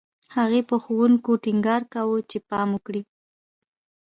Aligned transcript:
هغې 0.35 0.61
په 0.69 0.75
ښوونکو 0.83 1.31
ټینګار 1.43 1.81
کاوه 1.93 2.17
چې 2.29 2.37
پام 2.49 2.67
وکړي 2.73 3.01